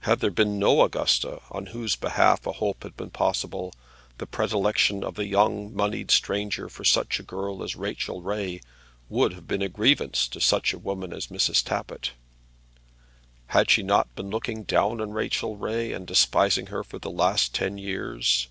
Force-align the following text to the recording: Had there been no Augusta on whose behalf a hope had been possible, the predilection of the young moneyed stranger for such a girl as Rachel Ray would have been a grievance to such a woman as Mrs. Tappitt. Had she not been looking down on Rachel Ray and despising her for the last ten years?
Had 0.00 0.20
there 0.20 0.30
been 0.30 0.58
no 0.58 0.80
Augusta 0.82 1.42
on 1.50 1.66
whose 1.66 1.94
behalf 1.94 2.46
a 2.46 2.52
hope 2.52 2.84
had 2.84 2.96
been 2.96 3.10
possible, 3.10 3.74
the 4.16 4.26
predilection 4.26 5.04
of 5.04 5.14
the 5.16 5.26
young 5.26 5.74
moneyed 5.74 6.10
stranger 6.10 6.70
for 6.70 6.84
such 6.84 7.20
a 7.20 7.22
girl 7.22 7.62
as 7.62 7.76
Rachel 7.76 8.22
Ray 8.22 8.62
would 9.10 9.34
have 9.34 9.46
been 9.46 9.60
a 9.60 9.68
grievance 9.68 10.26
to 10.28 10.40
such 10.40 10.72
a 10.72 10.78
woman 10.78 11.12
as 11.12 11.26
Mrs. 11.26 11.62
Tappitt. 11.62 12.12
Had 13.48 13.68
she 13.68 13.82
not 13.82 14.14
been 14.14 14.30
looking 14.30 14.62
down 14.62 15.02
on 15.02 15.10
Rachel 15.10 15.58
Ray 15.58 15.92
and 15.92 16.06
despising 16.06 16.68
her 16.68 16.82
for 16.82 16.98
the 16.98 17.10
last 17.10 17.54
ten 17.54 17.76
years? 17.76 18.48